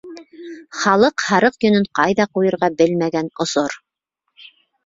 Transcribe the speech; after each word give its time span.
Халыҡ 0.83 1.25
һарыҡ 1.25 1.67
йөнөн 1.69 1.85
ҡайҙа 1.99 2.27
ҡуйырға 2.39 2.71
белмәгән 2.81 3.33
осор. 3.47 3.77